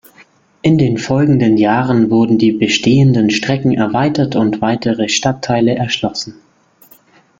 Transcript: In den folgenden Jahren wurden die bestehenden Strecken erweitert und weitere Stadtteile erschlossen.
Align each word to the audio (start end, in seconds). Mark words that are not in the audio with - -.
In 0.63 0.79
den 0.79 0.97
folgenden 0.97 1.57
Jahren 1.57 2.09
wurden 2.09 2.39
die 2.39 2.53
bestehenden 2.53 3.29
Strecken 3.29 3.71
erweitert 3.73 4.35
und 4.35 4.59
weitere 4.59 5.09
Stadtteile 5.09 5.75
erschlossen. 5.75 6.41